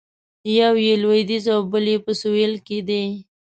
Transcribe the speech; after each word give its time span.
یو 0.59 0.73
یې 0.85 0.93
لویدیځ 1.03 1.45
او 1.55 1.61
بل 1.71 1.85
یې 1.91 1.97
په 2.05 2.11
سویل 2.21 2.53
کې 2.67 2.79
دی. 2.87 3.03